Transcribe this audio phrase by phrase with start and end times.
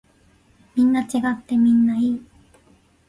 [0.73, 2.25] みんな違ってみんないい。